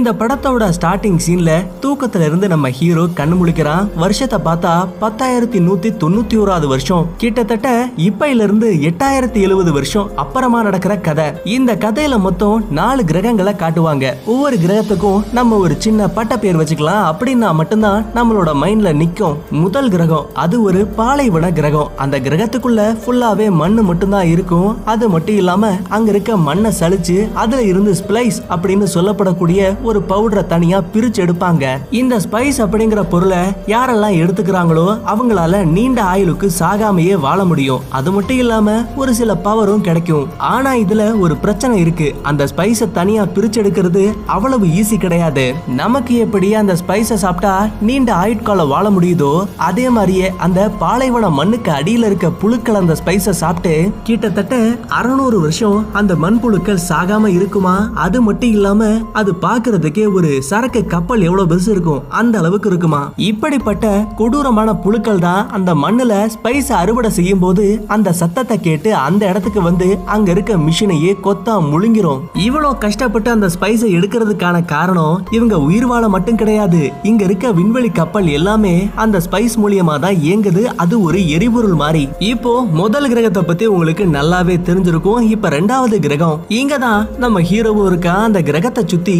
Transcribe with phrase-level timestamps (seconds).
[0.00, 1.50] இந்த படத்தோட ஸ்டார்டிங் சீன்ல
[1.80, 3.88] தூக்கத்துல இருந்து நம்ம ஹீரோ கண்ணு முழிக்கிறான்.
[3.96, 7.06] வருஷத்தை பார்த்தா பத்தாயிரத்தி நூத்தி தொண்ணூத்தி ஓராவது வருஷம்.
[7.16, 11.24] கிட்டத்தட்ட இப்பையில இருந்து எட்டாயிரத்தி எழுபது வருஷம் அப்புறமா நடக்கிற கதை.
[11.44, 14.12] இந்த கதையில மொத்தம் நாலு கிரகங்களை காட்டுவாங்க.
[14.26, 17.02] ஒவ்வொரு கிரகத்துக்கும் நம்ம ஒரு சின்ன பட்ட பேர் வச்சுக்கலாம்.
[17.10, 19.36] அப்படின்னா மட்டும்தான் நம்மளோட மைண்ட்ல நிக்கும்.
[19.50, 21.90] முதல் கிரகம் அது ஒரு பாலைவன கிரகம்.
[21.96, 24.84] அந்த கிரகத்துக்குள்ள ஃபுல்லாவே மண்ணு மட்டும்தான் இருக்கும்.
[24.84, 30.80] அது மட்டும் இல்லாம அங்க இருக்க மண்ணை சளிச்சு அதுல இருந்து ஸ்பிளைஸ் அப்படின்னு சொல்லப்படக்கூடிய ஒரு பவுடரை தனியா
[30.94, 31.64] பிரிச்சு எடுப்பாங்க.
[32.00, 37.82] இந்த ஸ்பைஸ் அப்படிங்கிற பொருளை யாரெல்லாம் எடுத்துக்கிறாங்களோ அவங்களால நீண்ட ஆயுளுக்கு சாகாமையே வாழ முடியும்.
[37.98, 40.26] அது மட்டும் இல்லாம ஒரு சில பவரும் கிடைக்கும்.
[40.52, 42.08] ஆனா இதுல ஒரு பிரச்சனை இருக்கு.
[42.30, 44.04] அந்த ஸ்பைஸ தனியா பிரிச்சு எடுக்கிறது
[44.36, 45.46] அவ்வளவு ஈஸி கிடையாது.
[45.80, 47.54] நமக்கு எப்படி அந்த ஸ்பைஸ சாப்பிட்டா
[47.88, 49.32] நீண்ட ஆயுட்காலம் வாழ முடியுதோ
[49.68, 53.74] அதே மாதிரியே அந்த பாலைவன மண்ணுக்கு அடியில இருக்க புழுக்கள் அந்த ஸ்பைஸ சாப்பிட்டு
[54.08, 54.54] கிட்டத்தட்ட
[54.98, 57.74] அறநூறு வருஷம் அந்த மண் புழுக்கள் சாகாம இருக்குமா?
[58.04, 58.88] அது மட்டும் இல்லாம
[59.20, 59.30] அது
[59.80, 62.00] பார்க்கிறதுக்கே ஒரு சரக்கு கப்பல் எவ்வளவு பெருசு இருக்கும்?
[62.20, 63.00] அந்த அளவுக்கு இருக்குமா?
[63.28, 63.84] இப்படிப்பட்ட
[64.18, 67.64] கொடூரமான புழுக்கள் தான் அந்த மண்ணுல ஸ்பைஸ் அறுவடை செய்யும் போது
[67.94, 72.20] அந்த சத்தத்தை கேட்டு அந்த இடத்துக்கு வந்து அங்க இருக்க மிஷினையே கொத்தா முழுங்கிரும்.
[72.46, 76.82] இவ்வளவு கஷ்டப்பட்டு அந்த ஸ்பைஸை எடுக்கிறதுக்கான காரணம் இவங்க உயிர் வாழ மட்டும் கிடையாது.
[77.10, 80.64] இங்க இருக்க விண்வெளி கப்பல் எல்லாமே அந்த ஸ்பைஸ் மூலியமா தான் இயங்குது.
[80.84, 85.26] அது ஒரு எரிபொருள் மாதிரி இப்போ முதல் கிரகத்தை பத்தி உங்களுக்கு நல்லாவே தெரிஞ்சிருக்கும்.
[85.34, 88.14] இப்ப ரெண்டாவது கிரகம் இங்க தான் நம்ம ஹீரோவும் இருக்கா?
[88.28, 89.16] அந்த கிரகத்தை சுத்தி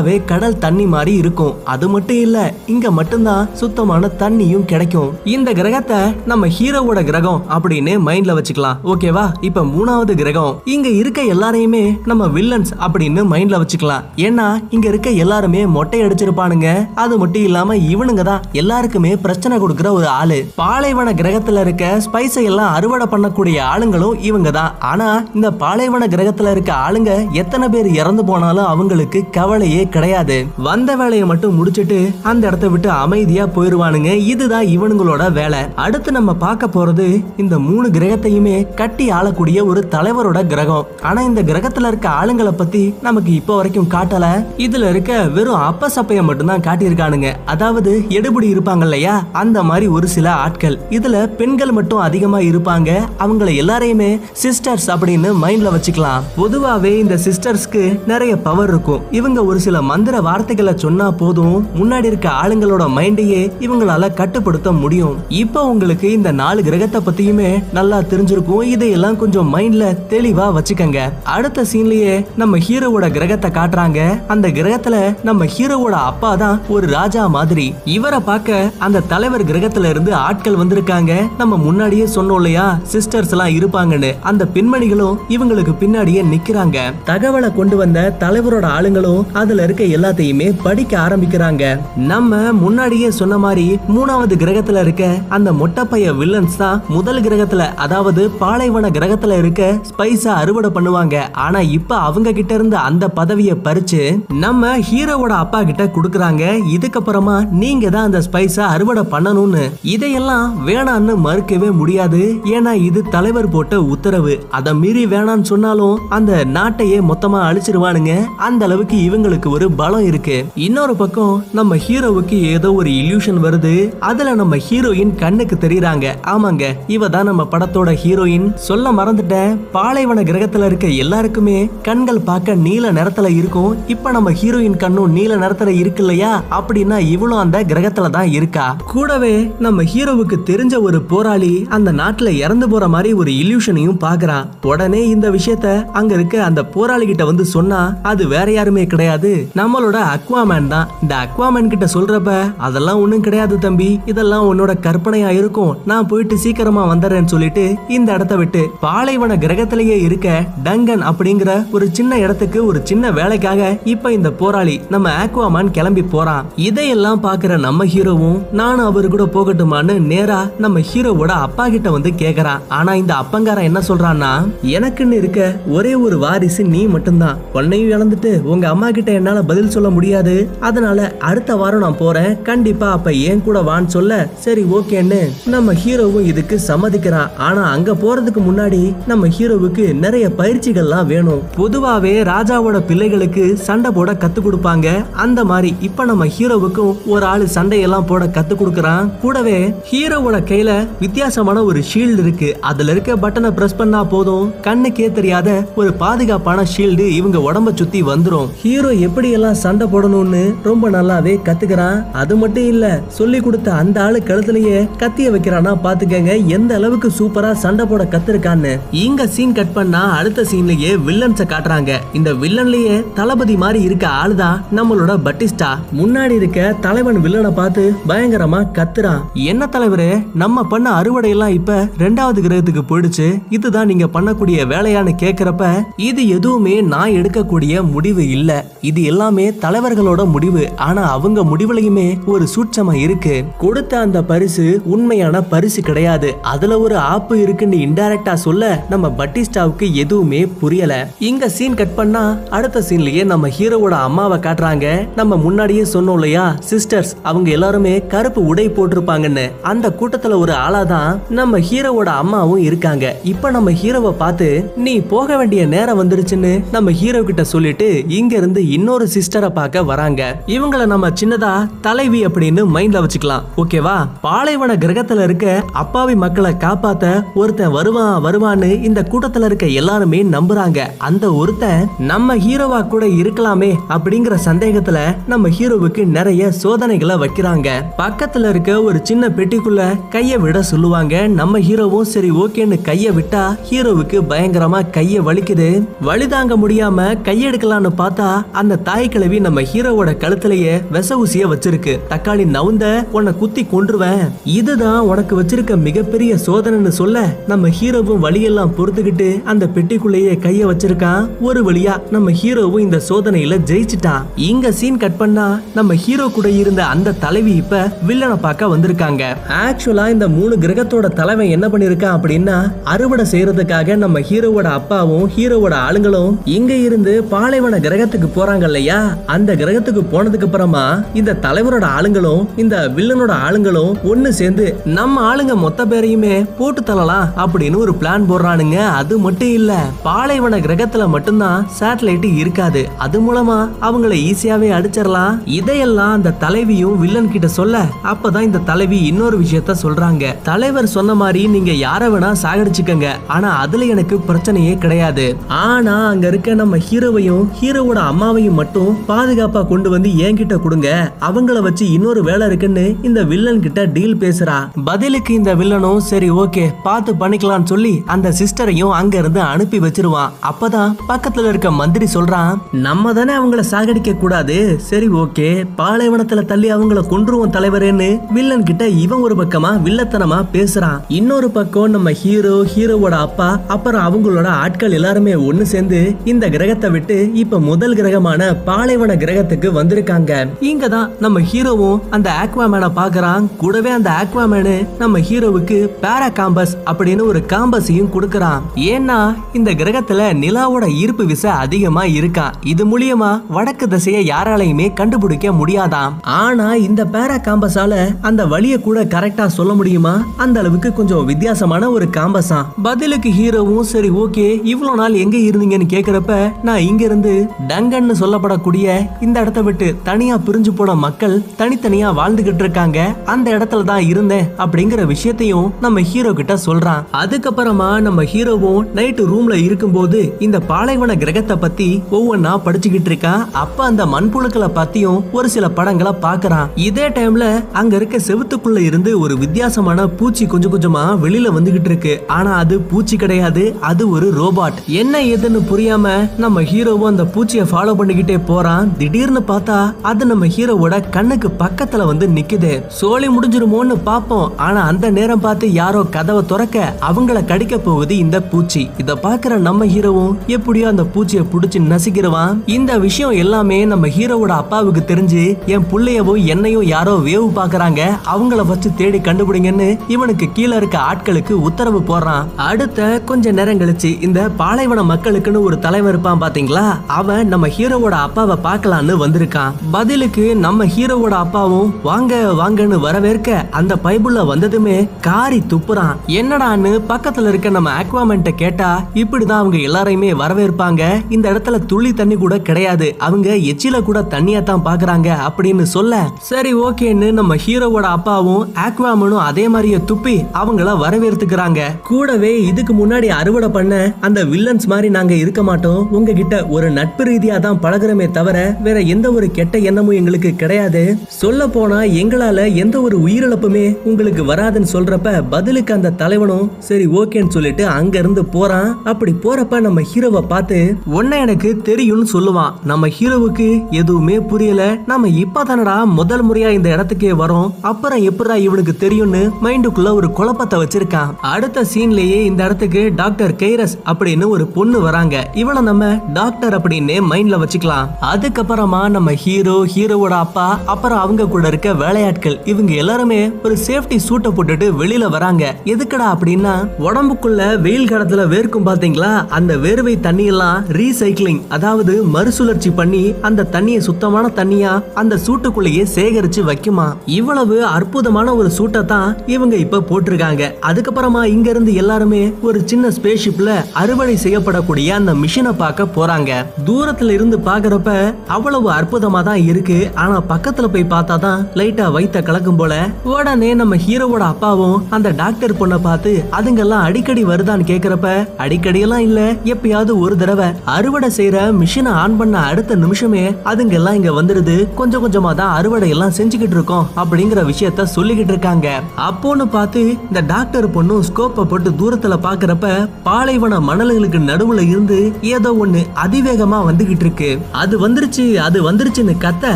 [0.00, 1.54] ஃபுல்லாவே கடல் தண்ணி மாதிரி இருக்கும்.
[1.72, 2.38] அது மட்டும் இல்ல
[2.72, 5.10] இங்க மட்டும்தான் சுத்தமான தண்ணியும் கிடைக்கும்.
[5.34, 5.98] இந்த கிரகத்தை
[6.30, 8.78] நம்ம ஹீரோவோட கிரகம் அப்படின்னு மைண்ட்ல வச்சுக்கலாம்.
[8.92, 9.24] ஓகேவா?
[9.48, 10.54] இப்ப மூணாவது கிரகம்.
[10.74, 14.06] இங்க இருக்க எல்லாரையுமே நம்ம வில்லன்ஸ் அப்படின்னு மைண்ட்ல வச்சுக்கலாம்.
[14.26, 16.68] ஏன்னா இங்க இருக்க எல்லாருமே மொட்டை அடிச்சிருப்பானுங்க.
[17.04, 20.40] அது மட்டும் இல்லாம இவனுங்க தான் எல்லாருக்குமே பிரச்சனை கொடுக்குற ஒரு ஆளு.
[20.62, 24.72] பாலைவன கிரகத்துல இருக்க ஸ்பைஸை எல்லாம் அறுவடை பண்ணக்கூடிய ஆளுங்களும் இவங்க தான்.
[24.92, 30.46] ஆனா இந்த பாலைவன கிரகத்துல இருக்க ஆளுங்க எத்தனை பேர் இறந்து போனாலும் அவங்களுக்கு கவலையே கிடையாது.
[30.56, 34.12] வந்த வேலையை மட்டும் முடிச்சிட்டு அந்த இடத்த விட்டு அமைதியா போயிருவானுங்க.
[34.32, 35.58] இதுதான் இவனுங்களோட வேலை.
[35.76, 40.86] அடுத்து நம்ம பார்க்க போறது இந்த மூணு கிரகத்தையுமே கட்டி ஆளக்கூடிய ஒரு தலைவரோட கிரகம்.
[41.02, 44.44] ஆனா இந்த கிரகத்துல இருக்க ஆளுங்களை பத்தி நமக்கு இப்போ வரைக்கும் காட்டல.
[44.56, 47.34] இதுல இருக்க வெறும் அப்ப சப்பைய மட்டும்தான் காட்டியிருக்கானுங்க.
[47.44, 49.24] அதாவது எடுபடி இருப்பாங்க இல்லையா?
[49.32, 50.78] அந்த மாதிரி ஒரு சில ஆட்கள்.
[50.90, 53.08] இதுல பெண்கள் மட்டும் அதிகமா இருப்பாங்க.
[53.18, 56.22] அவங்கள எல்லாரையுமே சிஸ்டர்ஸ் அப்படின்னு மைண்ட்ல வச்சுக்கலாம்.
[56.36, 59.02] பொதுவாவே இந்த சிஸ்டர்ஸ்க்கு நிறைய பவர் இருக்கும்.
[59.10, 61.66] இவங்க ஒரு சில மந்திர வார்த்தைகளை சொன்னா போதும்.
[61.76, 65.16] முன்னாடி இருக்க ஆளுங்களோட மைண்டையே இவங்களால கட்டுப்படுத்த முடியும்.
[65.28, 68.62] இப்போ உங்களுக்கு இந்த நாலு கிரகத்தை பத்தியுமே நல்லா தெரிஞ்சிருக்கும்.
[68.62, 71.12] இதையெல்லாம் கொஞ்சம் மைண்ட்ல தெளிவா வச்சுக்கங்க.
[71.24, 74.26] அடுத்த சீன்லயே நம்ம ஹீரோவோட கிரகத்தை காட்டுறாங்க.
[74.26, 77.74] அந்த கிரகத்துல நம்ம ஹீரோவோட அப்பா தான் ஒரு ராஜா மாதிரி.
[77.84, 81.28] இவரை பார்க்க அந்த தலைவர் கிரகத்துல இருந்து ஆட்கள் வந்திருக்காங்க.
[81.38, 82.78] நம்ம முன்னாடியே சொன்னோம் இல்லையா?
[82.92, 84.14] சிஸ்டர்ஸ் எல்லாம் இருப்பாங்கன்னு.
[84.20, 86.78] அந்த பெண்மணிகளும் இவங்களுக்கு பின்னாடியே நிக்கிறாங்க.
[87.06, 91.64] தகவலை கொண்டு வந்த தலைவரோட ஆளுங்களும் அதுல இருக்க எல்லாத்தையுமே படிக்க ஆரம்பிக்கிறாங்க.
[92.10, 95.04] நம்ம முன்னாடியே சொன்ன மாதிரி மூணாவது கிரகத்துல இருக்க
[95.36, 101.16] அந்த மொட்டைப்பைய வில்லன்ஸ் தான் முதல் கிரகத்துல அதாவது பாலைவன கிரகத்துல இருக்க ஸ்பைஸா அறுவடை பண்ணுவாங்க.
[101.46, 104.02] ஆனா இப்ப அவங்க கிட்ட இருந்து அந்த பதவியை பறிச்சு
[104.44, 106.44] நம்ம ஹீரோவோட அப்பா கிட்ட கொடுக்கறாங்க.
[106.76, 109.64] இதுக்கப்புறமா நீங்க தான் அந்த ஸ்பைஸா அறுவடை பண்ணணும்னு.
[109.94, 112.22] இதையெல்லாம் வேணான்னு மறுக்கவே முடியாது.
[112.56, 114.34] ஏன்னா இது தலைவர் போட்ட உத்தரவு.
[114.58, 118.14] அதை மீறி வேணான்னு சொன்னாலும் அந்த நாட்டையே மொத்தமா அழிச்சிருவானுங்க.
[118.48, 120.44] அந்த அளவுக்கு இவங்களுக்கு ஒரு பலம் இருக்கு.
[120.54, 123.98] இன்னொரு பக்கம் நம்ம ஹீரோவுக்கு ஏதோ ஒரு இல்யூஷன் வருது.
[123.98, 126.14] அதுல நம்ம ஹீரோயின் கண்ணுக்கு தெரியறாங்க.
[126.26, 128.54] ஆமாங்க இவ தான் நம்ம படத்தோட ஹீரோயின்.
[128.54, 129.56] சொல்ல மறந்துட்டேன்.
[129.72, 133.88] பாலைவன கிரகத்துல இருக்க எல்லாருக்குமே கண்கள் பார்க்க நீல நிறத்துல இருக்கும்.
[133.88, 136.42] இப்ப நம்ம ஹீரோயின் கண்ணும் நீல நிறத்துல இருக்கு இல்லையா?
[136.50, 138.76] அப்படின்னா இவளும் அந்த கிரகத்துல தான் இருக்கா.
[138.86, 145.08] கூடவே நம்ம ஹீரோவுக்கு தெரிஞ்ச ஒரு போராளி அந்த நாட்டுல இறந்து போற மாதிரி ஒரு இல்யூஷனையும் பாக்குறான் உடனே
[145.08, 149.39] இந்த விஷயத்த அங்க இருக்க அந்த போராளி கிட்ட வந்து சொன்னா அது வேற யாருமே கிடையாது.
[149.60, 150.88] நம்மளோட அக்வாமேன் தான்.
[151.02, 152.30] இந்த அக்வாமேன் கிட்ட சொல்றப்ப
[152.66, 153.90] அதெல்லாம் ஒண்ணும் கிடையாது தம்பி.
[154.12, 155.72] இதெல்லாம் உன்னோட கற்பனையா இருக்கும்.
[155.90, 157.64] நான் போயிட்டு சீக்கிரமா வந்துடுறேன்னு சொல்லிட்டு
[157.96, 160.28] இந்த இடத்த விட்டு பாலைவன கிரகத்திலேயே இருக்க
[160.64, 166.46] டங்கன் அப்படிங்கிற ஒரு சின்ன இடத்துக்கு ஒரு சின்ன வேலைக்காக இப்ப இந்த போராளி நம்ம அக்வாமேன் கிளம்பி போறான்.
[166.68, 172.62] இதையெல்லாம் பாக்குற நம்ம ஹீரோவும் நானும் அவரு கூட போகட்டுமான்னு நேரா நம்ம ஹீரோவோட அப்பா கிட்ட வந்து கேக்குறான்.
[172.78, 174.32] ஆனா இந்த அப்பங்காரன் என்ன சொல்றான்னா
[174.76, 175.40] எனக்குன்னு இருக்க
[175.76, 177.38] ஒரே ஒரு வாரிசு நீ மட்டும்தான்.
[177.58, 180.32] உன்னையும் இழந்துட்டு உங்க அம்மா கிட்ட என்ன என்னால பதில் சொல்ல முடியாது.
[180.60, 182.32] அதனால அடுத்த வாரம் நான் போறேன்.
[182.42, 188.40] கண்டிப்பா அப்ப ஏன் கூட வான்னு சொல்ல சரி ஓகேன்னு நம்ம ஹீரோவும் இதுக்கு சம்மதிக்கிறான் ஆனா அங்க போறதுக்கு
[188.48, 191.42] முன்னாடி நம்ம ஹீரோவுக்கு நிறைய பயிற்சிகள்லாம் வேணும்.
[191.58, 194.88] பொதுவாவே ராஜாவோட பிள்ளைகளுக்கு சண்டை போட கத்து கொடுப்பாங்க.
[195.24, 199.06] அந்த மாதிரி இப்ப நம்ம ஹீரோவுக்கும் ஒரு ஆளு சண்டையெல்லாம் போட கத்து கொடுக்கறான்.
[199.22, 199.56] கூடவே
[199.90, 200.70] ஹீரோவோட கையில
[201.04, 202.50] வித்தியாசமான ஒரு ஷீல்டு இருக்கு.
[202.72, 204.52] அதுல இருக்க பட்டனை பிரஸ் பண்ணா போதும்.
[204.68, 208.50] கண்ணுக்கே தெரியாத ஒரு பாதுகாப்பான ஷீல்டு இவங்க உடம்ப சுத்தி வந்துரும்.
[208.64, 211.98] ஹீரோ எப்படி எப்படியெல்லாம் சண்டை போடணும்னு ரொம்ப நல்லாவே கத்துக்கிறான்.
[212.20, 212.84] அது மட்டும் இல்ல
[213.16, 216.46] சொல்லி கொடுத்த அந்த ஆளு கழுத்துலயே கத்திய வைக்கிறானா பாத்துக்கங்க.
[216.56, 218.72] எந்த அளவுக்கு சூப்பரா சண்டை போட கத்துருக்கான்னு.
[219.00, 221.98] இங்க சீன் கட் பண்ணா அடுத்த சீன்லயே வில்லன்ஸ காட்டுறாங்க.
[222.12, 225.70] இந்த வில்லன்லயே தளபதி மாதிரி இருக்க ஆளுதான் நம்மளோட பட்டிஸ்டா?
[226.00, 229.20] முன்னாடி இருக்க தலைவன் வில்லனை பார்த்து பயங்கரமா கத்துறான்.
[229.50, 230.10] என்ன தலைவரே
[230.44, 233.28] நம்ம பண்ண அறுவடை எல்லாம் இப்ப ரெண்டாவது கிரகத்துக்கு போயிடுச்சு.
[233.58, 235.70] இதுதான் நீங்க பண்ணக்கூடிய வேலையான்னு கேக்குறப்ப
[236.08, 238.50] இது எதுவுமே நான் எடுக்கக்கூடிய முடிவு இல்ல.
[238.92, 240.68] இது எல்லாமே தலைவர்களோட முடிவு.
[240.76, 243.44] ஆனா அவங்க முடிவுலயுமே ஒரு சூட்சமா இருக்கு.
[243.58, 246.34] கொடுத்த அந்த பரிசு உண்மையான பரிசு கிடையாது.
[246.42, 251.08] அதுல ஒரு ஆப்பு இருக்குன்னு இன்டைரக்டா சொல்ல நம்ம பட்டிஸ்டாவுக்கு எதுவுமே புரியல.
[251.18, 255.08] இங்க சீன் கட் பண்ணா அடுத்த சீன்லயே நம்ம ஹீரோவோட அம்மாவை காட்டுறாங்க.
[255.16, 259.50] நம்ம முன்னாடியே சொன்னோம் இல்லையா சிஸ்டர்ஸ் அவங்க எல்லாருமே கருப்பு உடை போட்டிருப்பாங்கன்னு.
[259.62, 263.16] அந்த கூட்டத்துல ஒரு ஆளாதான் நம்ம ஹீரோவோட அம்மாவும் இருக்காங்க.
[263.24, 268.68] இப்ப நம்ம ஹீரோவை பார்த்து நீ போக வேண்டிய நேரம் வந்துருச்சுன்னு நம்ம ஹீரோ கிட்ட சொல்லிட்டு இங்க இருந்து
[268.68, 270.42] இன்னொரு சிஸ்டரை பார்க்க வராங்க.
[270.46, 273.42] இவங்கள நம்ம சின்னதா தலைவி அப்படின்னு மைண்ட்ல வச்சுக்கலாம்.
[273.56, 280.80] ஓகேவா பாலைவன கிரகத்துல இருக்க அப்பாவி மக்களை காப்பாத்த ஒருத்தன் வருவான் வருவான்னு இந்த கூட்டத்துல இருக்க எல்லாருமே நம்புறாங்க.
[280.98, 287.68] அந்த ஒருத்தன் நம்ம ஹீரோவா கூட இருக்கலாமே அப்படிங்கிற சந்தேகத்துல நம்ம ஹீரோவுக்கு நிறைய சோதனைகளை வைக்கிறாங்க.
[287.98, 294.18] பக்கத்துல இருக்க ஒரு சின்ன பெட்டிக்குள்ள கைய விட சொல்லுவாங்க நம்ம ஹீரோவும் சரி ஓகேன்னு கைய விட்டா ஹீரோவுக்கு
[294.28, 295.68] பயங்கரமா கைய வலிக்குது.
[296.00, 301.92] வலி தாங்க முடியாம கையெடுக்கலாம்னு பார்த்தா அந்த தாய் கிழவி நம்ம ஹீரோவோட கழுத்துலயே விச ஊசிய வச்சிருக்கு.
[302.12, 302.84] தக்காளி நவுந்த
[303.16, 304.22] உன்னை குத்தி கொன்றுவேன்.
[304.44, 311.28] இதுதான் உனக்கு வச்சிருக்க மிகப்பெரிய சோதனைன்னு சொல்ல நம்ம ஹீரோவும் வழியெல்லாம் பொறுத்துக்கிட்டு அந்த பெட்டிக்குள்ளேயே கைய வச்சிருக்கான்.
[311.48, 316.82] ஒரு வழியா நம்ம ஹீரோவும் இந்த சோதனையில ஜெயிச்சிட்டான் இங்க சீன் கட் பண்ணா நம்ம ஹீரோ கூட இருந்த
[316.94, 319.22] அந்த தலைவி இப்ப வில்லனை பார்க்க வந்திருக்காங்க.
[319.60, 322.58] ஆக்சுவலா இந்த மூணு கிரகத்தோட தலைவன் என்ன பண்ணிருக்கான் அப்படின்னா
[322.94, 328.98] அறுவடை செய்யறதுக்காக நம்ம ஹீரோவோட அப்பாவும் ஹீரோவோட ஆளுங்களும் இங்க இருந்து பாலைவன கிரகத்துக்கு போறாங்க இல்லையா?
[329.26, 330.84] அந்த கிரகத்துக்கு போனதுக்கு அப்புறமா
[331.14, 337.76] இந்த தலைவரோட ஆளுங்களும் இந்த வில்லனோட ஆளுங்களும் ஒன்னு சேர்ந்து நம்ம ஆளுங்க மொத்த பேரையுமே போட்டு தள்ளலாம் அப்படின்னு
[337.76, 338.78] ஒரு பிளான் போடுறானுங்க.
[339.00, 339.72] அது மட்டும் இல்ல
[340.02, 342.88] பாலைவன கிரகத்துல மட்டும்தான் சேட்டலைட் இருக்காது.
[342.98, 345.38] அது மூலமா அவங்கள ஈஸியாவே அடிச்சிடலாம்.
[345.44, 347.82] இதையெல்லாம் அந்த தலைவியும் வில்லன் கிட்ட சொல்ல
[348.12, 350.24] அப்பதான் இந்த தலைவி இன்னொரு விஷயத்த சொல்றாங்க.
[350.42, 353.08] தலைவர் சொன்ன மாதிரி நீங்க யார வேணா சாகடிச்சுக்கங்க.
[353.26, 355.36] ஆனா அதுல எனக்கு பிரச்சனையே கிடையாது.
[355.48, 360.88] ஆனா அங்க இருக்க நம்ம ஹீரோவையும் ஹீரோவோட அம்மாவையும் மட்டும் பாதுகாப்பா கொண்டு வந்து என்கிட்ட கொடுங்க.
[361.28, 364.56] அவங்கள வச்சு இன்னொரு வேலை இருக்குன்னு இந்த வில்லன் கிட்ட டீல் பேசுறா.
[364.88, 370.94] பதிலுக்கு இந்த வில்லனும் சரி ஓகே பார்த்து பண்ணிக்கலாம்னு சொல்லி அந்த சிஸ்டரையும் அங்க இருந்து அனுப்பி வச்சிருவான் அப்பதான்
[371.10, 374.56] பக்கத்துல இருக்க மந்திரி சொல்றான் நம்ம தானே அவங்கள சாகடிக்க கூடாது.
[374.88, 375.48] சரி ஓகே
[375.80, 380.98] பாலைவனத்துல தள்ளி அவங்கள கொன்றுவோம் தலைவரேன்னு வில்லன் கிட்ட இவன் ஒரு பக்கமா வில்லத்தனமா பேசுறான்.
[381.18, 386.00] இன்னொரு பக்கம் நம்ம ஹீரோ ஹீரோவோட அப்பா அப்புறம் அவங்களோட ஆட்கள் எல்லாருமே ஒன்னு சேர்ந்து
[386.32, 390.48] இந்த கிரகத்தை விட்டு இப்ப முதல் கிரகமான பாலைவன கிரகத்துக்கு வந்திருக்காங்க.
[390.60, 397.22] இங்க தான் நம்ம ஹீரோவும் அந்த ஆக்வாமேனை பாக்குறான் கூடவே அந்த ஆக்வாமேனு நம்ம ஹீரோவுக்கு பேரா காம்பஸ் அப்படின்னு
[397.22, 398.60] ஒரு காம்பஸையும் கொடுக்கறான்.
[398.74, 399.18] ஏன்னா
[399.52, 406.12] இந்த கிரகத்துல நிலாவோட ஈர்ப்பு விசை அதிகமா இருக்கான் இது மூலியமா வடக்கு திசையை யாராலையுமே கண்டுபிடிக்க முடியாதாம்.
[406.22, 410.24] ஆனா இந்த பேரா காம்பஸால அந்த வழிய கூட கரெக்டா சொல்ல முடியுமா?
[410.36, 416.52] அந்த அளவுக்கு கொஞ்சம் வித்தியாசமான ஒரு காம்பஸா பதிலுக்கு ஹீரோவும் சரி ஓகே இவ்வளவு நாள் எங்க இருந்தீங்கன்னு கேக்குறப்ப
[416.62, 418.86] நான் இங்க இருந்து டங்கன்னு சொல்ல சொல்லப்படக்கூடிய
[419.24, 422.98] இந்த இடத்த விட்டு தனியா பிரிஞ்சு போன மக்கள் தனித்தனியா வாழ்ந்துகிட்டு இருக்காங்க.
[423.32, 427.02] அந்த இடத்துல தான் இருந்தேன் அப்படிங்கிற விஷயத்தையும் நம்ம ஹீரோ கிட்ட சொல்றான்.
[427.22, 434.04] அதுக்கப்புறமா நம்ம ஹீரோவும் நைட்டு ரூம்ல இருக்கும்போது இந்த பாலைவன கிரகத்தை பத்தி ஒவ்வொன்னா படிச்சுக்கிட்டு இருக்கான் அப்ப அந்த
[434.14, 437.44] மண்புழுக்களை பத்தியும் ஒரு சில படங்களை பாக்குறான் இதே டைம்ல
[437.80, 442.14] அங்க இருக்க செவுத்துக்குள்ள இருந்து ஒரு வித்தியாசமான பூச்சி கொஞ்சம் கொஞ்சமா வெளியில வந்துகிட்டு இருக்கு.
[442.38, 446.06] ஆனா அது பூச்சி கிடையாது அது ஒரு ரோபாட் என்ன ஏதுன்னு புரியாம
[446.44, 448.96] நம்ம ஹீரோவும் அந்த பூச்சியை ஃபாலோ பண்ணிக்கிட்டு போறான்.
[448.96, 452.86] திடீர்னு பார்த்தா அது நம்ம ஹீரோவோட கண்ணுக்கு பக்கத்துல வந்து நிக்குது.
[452.88, 458.90] சோழி முடிஞ்சிருமோன்னு பாப்போம் ஆனா அந்த நேரம் பார்த்து யாரோ கதவை துறக்க அவங்கள கடிக்க போகுது இந்த பூச்சி.
[458.98, 465.14] இத பாக்குற நம்ம ஹீரோவும் எப்படியோ அந்த பூச்சியை புடிச்சு நசிக்கிறவான் இந்த விஷயம் எல்லாமே நம்ம ஹீரோவோட அப்பாவுக்கு
[465.14, 468.00] தெரிஞ்சு என் புள்ளையவோ என்னையும் யாரோ வேவு பாக்குறாங்க
[468.34, 472.46] அவங்கள வச்சு தேடி கண்டுபிடிங்கன்னு இவனுக்கு கீழே இருக்க ஆட்களுக்கு உத்தரவு போடுறான்.
[472.56, 476.98] அடுத்த கொஞ்ச நேரம் கழிச்சு இந்த பாலைவன மக்களுக்குன்னு ஒரு தலைவர் இருப்பான் பாத்தீங்களா?
[477.06, 479.74] அவன் நம்ம ஹீரோவோட அப்பாவை பார்க்கலான்னு வந்திருக்கான்.
[479.90, 483.48] பதிலுக்கு நம்ம ஹீரோவோட அப்பாவும் வாங்க வாங்கன்னு வரவேற்க
[483.80, 486.14] அந்த பைபிள்ல வந்ததுமே காரி துப்புறான்.
[486.38, 488.90] என்னடான்னு பக்கத்துல இருக்க நம்ம அக்வாமெண்ட்ட கேட்டா
[489.22, 491.02] இப்படிதான் அவங்க எல்லாரையுமே வரவேற்பாங்க.
[491.36, 493.08] இந்த இடத்துல துளி தண்ணி கூட கிடையாது.
[493.28, 499.66] அவங்க எச்சில கூட தண்ணியா தான் பாக்குறாங்க அப்படின்னு சொல்ல சரி ஓகேன்னு நம்ம ஹீரோவோட அப்பாவும் ஆக்வாமனும் அதே
[499.74, 506.00] மாதிரியே துப்பி அவங்கள வரவேற்றுக்கிறாங்க கூடவே இதுக்கு முன்னாடி அறுவடை பண்ண அந்த வில்லன்ஸ் மாதிரி நாங்க இருக்க மாட்டோம்.
[506.16, 511.02] உங்ககிட்ட ஒரு நட்பு ரீதியா தான் பழகுற உதவுறமே தவிர வேற எந்த ஒரு கெட்ட எண்ணமும் எங்களுக்கு கிடையாது.
[511.40, 517.84] சொல்ல போனா எங்களால எந்த ஒரு உயிரிழப்புமே உங்களுக்கு வராதுன்னு சொல்றப்ப பதிலுக்கு அந்த தலைவனும் சரி ஓகேன்னு சொல்லிட்டு
[517.98, 518.90] அங்க இருந்து போறான்.
[519.04, 520.78] அப்படி போறப்ப நம்ம ஹீரோவை பார்த்து
[521.18, 522.72] உன்ன எனக்கு தெரியும்னு சொல்லுவான்.
[522.84, 524.82] நம்ம ஹீரோவுக்கு எதுவுமே புரியல.
[525.06, 527.70] நம்ம இப்பதானடா முதல் முறையா இந்த இடத்துக்கே வரோம்.
[527.90, 531.34] அப்புறம் எப்படா இவனுக்கு தெரியும்னு மைண்டுக்குள்ள ஒரு குழப்பத்தை வச்சிருக்கான்.
[531.54, 535.36] அடுத்த சீன்லயே இந்த இடத்துக்கு டாக்டர் கைரஸ் அப்படின்னு ஒரு பொண்ணு வராங்க.
[535.54, 537.99] இவனை நம்ம டாக்டர் அப்படின்னு மைண்ட்ல வச்சுக்கலாம்.
[538.32, 544.52] அதுக்கப்புறமா நம்ம ஹீரோ ஹீரோவோட அப்பா அப்புறம் அவங்க கூட இருக்க வேலையாட்கள் இவங்க எல்லாருமே ஒரு சேஃப்டி சூட்டை
[544.52, 545.74] போட்டுட்டு வெளியில வராங்க.
[545.84, 549.46] எதுக்குடா அப்படின்னா உடம்புக்குள்ள வெயில் காலத்துல வேர்க்கும் பாத்தீங்களா?
[549.48, 556.62] அந்த வேர்வை தண்ணி எல்லாம் ரீசைக்கிளிங் அதாவது மறுசுழற்சி பண்ணி அந்த தண்ணியை சுத்தமான தண்ணியா அந்த சூட்டுக்குள்ளேயே சேகரிச்சு
[556.70, 557.06] வைக்குமா?
[557.26, 560.62] இவ்வளவு அற்புதமான ஒரு சூட்டை தான் இவங்க இப்ப போட்டிருக்காங்க.
[560.90, 566.50] அதுக்கப்புறமா இங்க இருந்து எல்லாருமே ஒரு சின்ன ஸ்பேஸ்ஷிப்ல அறுவடை செய்யப்படக்கூடிய அந்த மிஷினை பார்க்க போறாங்க.
[566.86, 568.12] தூரத்துல இருந்து பார்க்க பாக்குறப்ப
[568.54, 569.96] அவ்வளவு அற்புதமா தான் இருக்கு.
[570.22, 572.92] ஆனா பக்கத்துல போய் பார்த்தா தான் லைட்டா வைத்த கலக்கும் போல.
[573.32, 578.28] உடனே நம்ம ஹீரோவோட அப்பாவும் அந்த டாக்டர் பொண்ணை பார்த்து அதுங்கெல்லாம் அடிக்கடி வருதான்னு கேக்குறப்ப
[578.64, 579.40] அடிக்கடி எல்லாம் இல்ல.
[579.74, 585.52] எப்பயாவது ஒரு தடவை அறுவடை செய்யற மிஷினை ஆன் பண்ண அடுத்த நிமிஷமே அதுங்கெல்லாம் இங்க வந்துடுது கொஞ்சம் கொஞ்சமா
[585.62, 588.86] தான் அறுவடை எல்லாம் செஞ்சுக்கிட்டு இருக்கோம் அப்படிங்கிற விஷயத்த சொல்லிக்கிட்டு இருக்காங்க.
[589.28, 592.86] அப்போன்னு பார்த்து இந்த டாக்டர் பொண்ணும் ஸ்கோப்பை போட்டு தூரத்துல பாக்குறப்ப
[593.28, 595.18] பாலைவன மணல்களுக்கு நடுவுல இருந்து
[595.56, 597.50] ஏதோ ஒண்ணு அதிவேகமா வந்துகிட்டு இருக்கு.
[597.72, 599.66] அது வந்துருச்சு அது வந்துருச்சுன்னு கத்த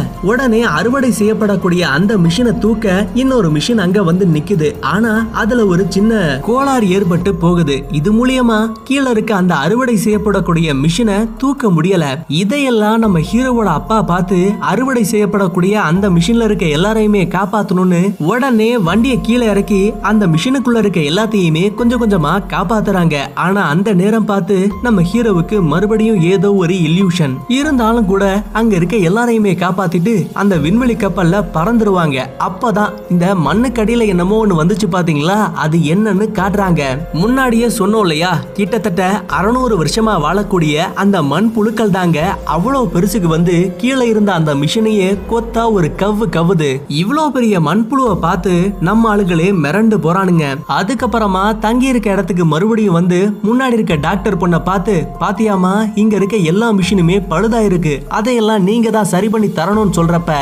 [0.22, 4.80] உடனே அறுவடை செய்யப்படக்கூடிய அந்த மிஷினை தூக்க இன்னொரு மிஷின் அங்க வந்து நிக்குது.
[4.80, 7.84] ஆனா அதுல ஒரு சின்ன கோளாறு ஏற்பட்டு போகுது.
[7.92, 12.04] இது மூலியமா கீழே இருக்க அந்த அறுவடை செய்யப்படக்கூடிய மிஷினை தூக்க முடியல.
[12.28, 19.46] இதையெல்லாம் நம்ம ஹீரோவோட அப்பா பார்த்து அறுவடை செய்யப்படக்கூடிய அந்த மிஷின்ல இருக்க எல்லாரையுமே காப்பாத்தணும்னு உடனே வண்டியை கீழே
[19.46, 23.16] இறக்கி அந்த மிஷினுக்குள்ள இருக்க எல்லாத்தையுமே கொஞ்சம் கொஞ்சமா காப்பாத்துறாங்க.
[23.34, 27.36] ஆனா அந்த நேரம் பார்த்து நம்ம ஹீரோவுக்கு மறுபடியும் ஏதோ ஒரு இல்யூஷன்
[27.84, 28.26] இருந்தாலும் கூட
[28.58, 32.18] அங்க இருக்க எல்லாரையுமே காப்பாத்திட்டு அந்த விண்வெளி கப்பல்ல பறந்துருவாங்க.
[32.46, 35.36] அப்பதான் இந்த மண்ணுக்கடியில என்னமோ ஒண்ணு வந்துச்சு பாத்தீங்களா?
[35.64, 36.82] அது என்னன்னு காட்டுறாங்க.
[37.12, 38.30] முன்னாடியே சொன்னோம் இல்லையா?
[38.58, 39.02] கிட்டத்தட்ட
[39.38, 42.18] அறுநூறு வருஷமா வாழக்கூடிய அந்த மண் புழுக்கள் தாங்க
[42.54, 46.70] அவ்வளவு பெருசுக்கு வந்து கீழே இருந்த அந்த மிஷினையே கொத்தா ஒரு கவ்வு கவ்வுது.
[47.02, 50.46] இவ்வளவு பெரிய மண்புழுவை பார்த்து நம்ம ஆளுகளே மிரண்டு போறானுங்க.
[50.78, 55.74] அதுக்கப்புறமா தங்கி இருக்க இடத்துக்கு மறுபடியும் வந்து முன்னாடி இருக்க டாக்டர் பொண்ணை பார்த்து பாத்தியாமா
[56.04, 57.94] இங்க இருக்க எல்லா மிஷினுமே பழுதாயிரு இருக்கு.
[58.18, 60.32] அதையெல்லாம் நீங்க தான் சரி பண்ணி தரணும்னு சொல்றப்ப